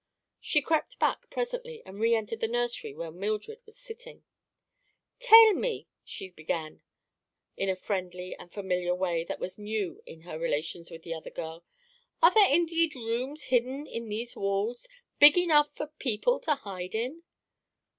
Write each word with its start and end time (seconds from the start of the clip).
She 0.39 0.63
crept 0.63 0.97
back, 0.97 1.29
presently, 1.29 1.83
and 1.85 1.99
reentered 1.99 2.39
the 2.39 2.47
nursery 2.47 2.91
where 2.95 3.11
Mildred 3.11 3.59
was 3.67 3.77
sitting. 3.77 4.23
"Tell 5.19 5.53
me," 5.53 5.89
she 6.03 6.31
began, 6.31 6.81
in 7.55 7.69
a 7.69 7.75
friendly 7.75 8.35
and 8.35 8.51
familiar 8.51 8.95
way 8.95 9.23
that 9.25 9.39
was 9.39 9.59
new 9.59 10.01
in 10.07 10.21
her 10.21 10.39
relations 10.39 10.89
with 10.89 11.03
the 11.03 11.13
other 11.13 11.29
girl, 11.29 11.63
"are 12.19 12.33
there 12.33 12.49
indeed 12.51 12.95
rooms 12.95 13.43
hidden 13.43 13.85
in 13.85 14.09
these 14.09 14.35
walls—big 14.35 15.37
enough 15.37 15.69
for 15.75 15.85
people 15.85 16.39
to 16.39 16.55
hide 16.55 16.95
in?" 16.95 17.21